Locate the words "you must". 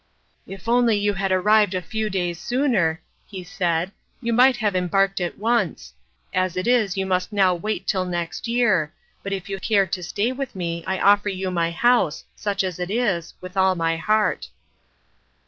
6.97-7.31